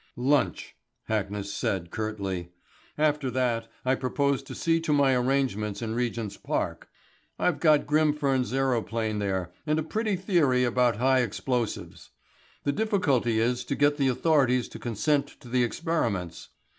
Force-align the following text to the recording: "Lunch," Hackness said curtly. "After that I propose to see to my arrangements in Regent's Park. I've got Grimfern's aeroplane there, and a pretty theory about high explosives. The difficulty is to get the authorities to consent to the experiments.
"Lunch," 0.15 0.75
Hackness 1.09 1.45
said 1.53 1.91
curtly. 1.91 2.49
"After 2.97 3.29
that 3.29 3.67
I 3.85 3.93
propose 3.93 4.41
to 4.41 4.55
see 4.55 4.79
to 4.79 4.91
my 4.91 5.13
arrangements 5.15 5.79
in 5.79 5.93
Regent's 5.93 6.37
Park. 6.37 6.87
I've 7.37 7.59
got 7.59 7.85
Grimfern's 7.85 8.51
aeroplane 8.51 9.19
there, 9.19 9.53
and 9.67 9.77
a 9.77 9.83
pretty 9.83 10.15
theory 10.15 10.63
about 10.63 10.95
high 10.95 11.19
explosives. 11.19 12.09
The 12.63 12.71
difficulty 12.71 13.37
is 13.39 13.63
to 13.65 13.75
get 13.75 13.97
the 13.97 14.07
authorities 14.07 14.67
to 14.69 14.79
consent 14.79 15.39
to 15.39 15.47
the 15.47 15.63
experiments. 15.63 16.49